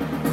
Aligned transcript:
Bye. 0.00 0.29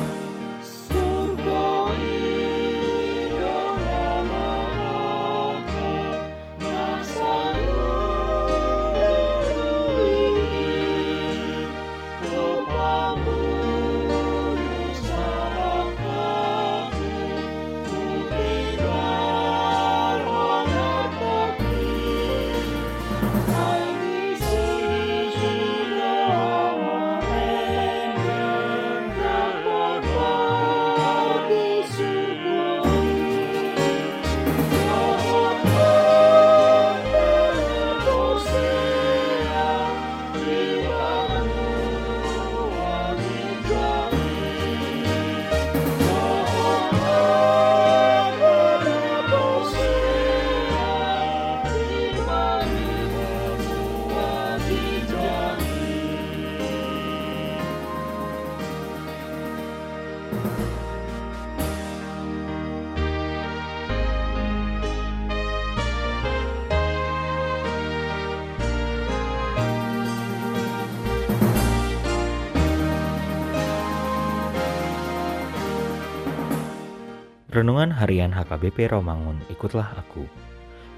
Renungan 77.47 77.95
Harian 77.95 78.35
HKBP 78.35 78.91
Romangun 78.91 79.39
Ikutlah 79.47 79.95
Aku. 80.03 80.27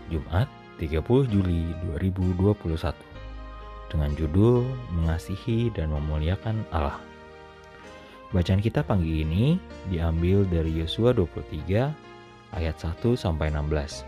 Jumat 0.09 0.49
30 0.81 1.29
Juli 1.29 1.77
2021 1.93 2.89
Dengan 3.93 4.09
judul 4.17 4.65
Mengasihi 4.97 5.69
dan 5.69 5.93
Memuliakan 5.93 6.65
Allah. 6.73 6.97
Bacaan 8.33 8.65
kita 8.65 8.81
pagi 8.81 9.21
ini 9.21 9.61
diambil 9.93 10.41
dari 10.41 10.73
Yosua 10.73 11.13
23 11.13 12.57
ayat 12.57 12.75
1 12.81 12.97
sampai 13.13 13.53
16 13.53 14.01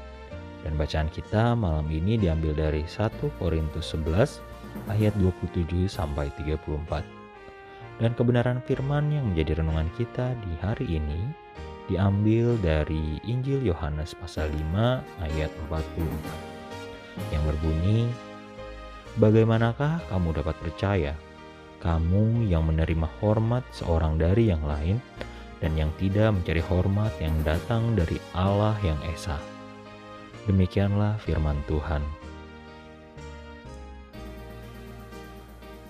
dan 0.65 0.73
bacaan 0.81 1.13
kita 1.13 1.53
malam 1.53 1.85
ini 1.93 2.17
diambil 2.17 2.57
dari 2.57 2.81
1 2.89 3.21
Korintus 3.37 3.93
11 3.93 4.41
ayat 4.89 5.13
27 5.21 5.85
sampai 5.85 6.33
34 6.41 7.05
dan 8.01 8.17
kebenaran 8.17 8.65
firman 8.65 9.13
yang 9.13 9.29
menjadi 9.29 9.61
renungan 9.61 9.93
kita 9.93 10.33
di 10.41 10.57
hari 10.57 10.97
ini 10.97 11.21
diambil 11.91 12.55
dari 12.63 13.19
Injil 13.27 13.67
Yohanes 13.67 14.15
pasal 14.15 14.47
5 14.47 15.27
ayat 15.27 15.51
44 15.67 17.35
yang 17.35 17.43
berbunyi 17.43 18.07
Bagaimanakah 19.19 20.07
kamu 20.07 20.39
dapat 20.39 20.55
percaya? 20.63 21.11
Kamu 21.83 22.47
yang 22.47 22.71
menerima 22.71 23.03
hormat 23.19 23.67
seorang 23.75 24.15
dari 24.15 24.47
yang 24.47 24.63
lain 24.63 25.03
dan 25.59 25.75
yang 25.75 25.91
tidak 25.99 26.31
mencari 26.31 26.63
hormat 26.63 27.11
yang 27.19 27.35
datang 27.43 27.91
dari 27.91 28.15
Allah 28.31 28.71
yang 28.87 28.95
esa. 29.11 29.35
Demikianlah 30.47 31.19
firman 31.27 31.59
Tuhan. 31.67 31.99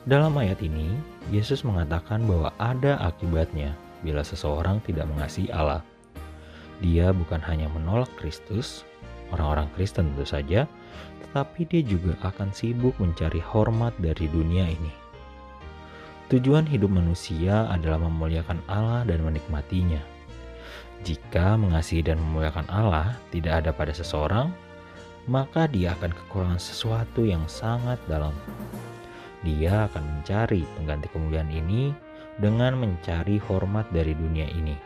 Dalam 0.10 0.34
ayat 0.34 0.58
ini, 0.66 0.90
Yesus 1.30 1.62
mengatakan 1.62 2.26
bahwa 2.26 2.50
ada 2.58 2.98
akibatnya 3.06 3.78
bila 4.02 4.26
seseorang 4.26 4.82
tidak 4.82 5.06
mengasihi 5.14 5.54
Allah. 5.54 5.86
Dia 6.82 7.14
bukan 7.14 7.40
hanya 7.46 7.70
menolak 7.70 8.10
Kristus, 8.18 8.84
orang-orang 9.30 9.70
Kristen 9.78 10.12
tentu 10.12 10.26
saja, 10.26 10.66
tetapi 11.24 11.70
dia 11.70 11.86
juga 11.86 12.18
akan 12.26 12.50
sibuk 12.52 12.98
mencari 12.98 13.40
hormat 13.40 13.94
dari 14.02 14.26
dunia 14.28 14.68
ini. 14.68 14.92
Tujuan 16.34 16.66
hidup 16.66 16.90
manusia 16.90 17.68
adalah 17.70 18.02
memuliakan 18.02 18.60
Allah 18.66 19.06
dan 19.06 19.22
menikmatinya. 19.22 20.00
Jika 21.04 21.60
mengasihi 21.60 22.06
dan 22.06 22.18
memuliakan 22.24 22.66
Allah 22.72 23.20
tidak 23.36 23.64
ada 23.66 23.72
pada 23.76 23.92
seseorang, 23.92 24.50
maka 25.30 25.70
dia 25.70 25.94
akan 25.98 26.14
kekurangan 26.14 26.62
sesuatu 26.62 27.28
yang 27.28 27.46
sangat 27.46 27.98
dalam. 28.10 28.34
Dia 29.42 29.90
akan 29.90 30.04
mencari 30.06 30.66
pengganti 30.78 31.10
kemuliaan 31.10 31.50
ini 31.50 31.94
dengan 32.38 32.78
mencari 32.78 33.42
hormat 33.42 33.90
dari 33.90 34.14
dunia 34.14 34.46
ini. 34.50 34.78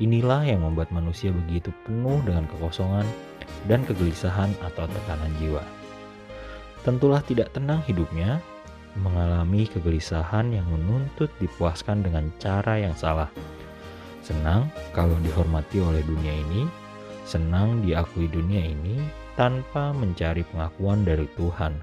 Inilah 0.00 0.48
yang 0.48 0.64
membuat 0.64 0.88
manusia 0.96 1.28
begitu 1.28 1.68
penuh 1.84 2.24
dengan 2.24 2.48
kekosongan 2.48 3.04
dan 3.68 3.84
kegelisahan 3.84 4.48
atau 4.64 4.88
tekanan 4.88 5.28
jiwa. 5.36 5.60
Tentulah 6.80 7.20
tidak 7.20 7.52
tenang 7.52 7.84
hidupnya, 7.84 8.40
mengalami 8.96 9.68
kegelisahan 9.68 10.56
yang 10.56 10.64
menuntut 10.72 11.28
dipuaskan 11.36 12.00
dengan 12.00 12.32
cara 12.40 12.80
yang 12.80 12.96
salah. 12.96 13.28
Senang 14.24 14.72
kalau 14.96 15.20
dihormati 15.20 15.84
oleh 15.84 16.00
dunia 16.08 16.32
ini, 16.32 16.64
senang 17.28 17.84
diakui 17.84 18.24
dunia 18.24 18.72
ini 18.72 19.04
tanpa 19.36 19.92
mencari 19.92 20.48
pengakuan 20.48 21.04
dari 21.04 21.28
Tuhan. 21.36 21.76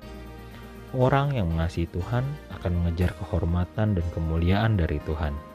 Orang 0.97 1.37
yang 1.37 1.53
mengasihi 1.53 1.85
Tuhan 1.93 2.25
akan 2.57 2.71
mengejar 2.81 3.13
kehormatan 3.21 3.93
dan 3.93 4.05
kemuliaan 4.17 4.73
dari 4.73 4.97
Tuhan 5.05 5.46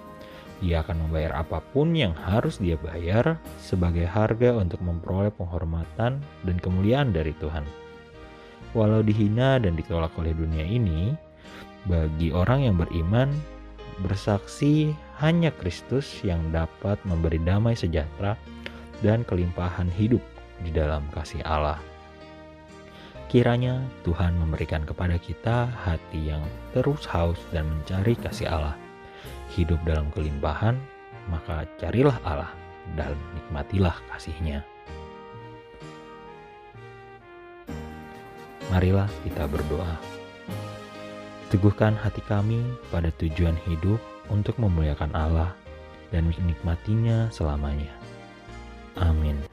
ia 0.63 0.87
akan 0.87 1.11
membayar 1.11 1.43
apa 1.43 1.59
pun 1.75 1.91
yang 1.91 2.15
harus 2.15 2.63
dia 2.63 2.79
bayar 2.79 3.35
sebagai 3.59 4.07
harga 4.07 4.55
untuk 4.55 4.79
memperoleh 4.79 5.35
penghormatan 5.35 6.23
dan 6.23 6.57
kemuliaan 6.63 7.11
dari 7.11 7.35
Tuhan. 7.43 7.67
Walau 8.73 9.03
dihina 9.03 9.59
dan 9.59 9.75
ditolak 9.75 10.15
oleh 10.17 10.33
dunia 10.33 10.63
ini, 10.63 11.13
bagi 11.91 12.31
orang 12.31 12.71
yang 12.71 12.77
beriman, 12.79 13.35
bersaksi 14.07 14.95
hanya 15.19 15.51
Kristus 15.59 16.23
yang 16.23 16.41
dapat 16.55 16.97
memberi 17.03 17.43
damai 17.43 17.75
sejahtera 17.75 18.39
dan 19.03 19.27
kelimpahan 19.27 19.91
hidup 19.91 20.23
di 20.63 20.71
dalam 20.71 21.03
kasih 21.11 21.43
Allah. 21.43 21.83
Kiranya 23.27 23.83
Tuhan 24.07 24.39
memberikan 24.39 24.87
kepada 24.87 25.19
kita 25.19 25.67
hati 25.69 26.31
yang 26.31 26.45
terus 26.71 27.03
haus 27.11 27.41
dan 27.51 27.67
mencari 27.67 28.15
kasih 28.15 28.47
Allah 28.47 28.77
hidup 29.53 29.79
dalam 29.85 30.09
kelimpahan, 30.17 30.81
maka 31.29 31.69
carilah 31.79 32.17
Allah 32.25 32.53
dan 32.97 33.15
nikmatilah 33.37 33.95
kasihnya. 34.11 34.65
Marilah 38.73 39.07
kita 39.21 39.45
berdoa. 39.47 40.01
Teguhkan 41.53 41.93
hati 41.93 42.25
kami 42.25 42.65
pada 42.89 43.13
tujuan 43.21 43.53
hidup 43.69 44.01
untuk 44.33 44.57
memuliakan 44.57 45.13
Allah 45.13 45.53
dan 46.09 46.33
menikmatinya 46.33 47.29
selamanya. 47.29 47.93
Amin. 48.97 49.52